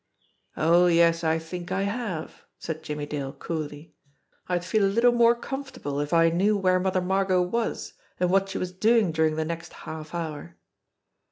"Oh, 0.57 0.87
yes, 0.87 1.23
I 1.23 1.37
think 1.37 1.71
I 1.71 1.83
have," 1.83 2.41
said 2.57 2.81
Jimmie 2.81 3.05
Dale 3.05 3.33
coolly. 3.33 3.93
"I'd 4.49 4.65
feel 4.65 4.83
a 4.83 4.89
little 4.89 5.11
more 5.11 5.35
comfortable 5.35 5.99
if 5.99 6.11
I 6.11 6.29
knew 6.31 6.57
where 6.57 6.79
Mother 6.79 7.01
Mar 7.01 7.23
got 7.25 7.51
was 7.51 7.93
and 8.19 8.31
what 8.31 8.49
she 8.49 8.57
was 8.57 8.71
doing 8.71 9.11
during 9.11 9.35
the 9.35 9.45
next 9.45 9.73
half 9.85 10.15
hour." 10.15 10.57